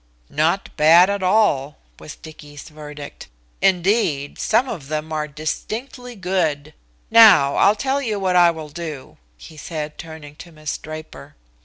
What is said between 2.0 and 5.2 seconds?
Dicky's verdict. "Indeed, some of them